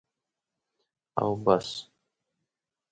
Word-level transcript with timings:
او 1.21 1.29
بس. 1.45 1.67